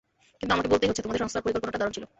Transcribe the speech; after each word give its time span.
কিন্তু 0.39 0.51
আমাকে 0.55 0.71
বলতেই 0.71 0.89
হচ্ছে, 0.89 1.03
তোমাদের 1.05 1.21
সংস্থার 1.23 1.43
পরিকল্পনাটা 1.45 1.79
দারুণ 1.81 1.93
ছিল। 1.97 2.05